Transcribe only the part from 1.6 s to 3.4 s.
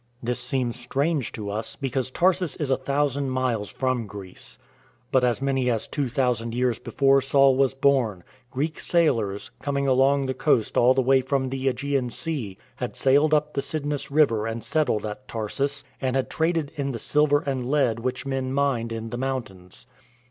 because Tarsus is a thousand